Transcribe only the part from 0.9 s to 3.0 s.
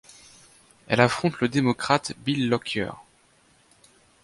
affronte le démocrate Bill Lockyer.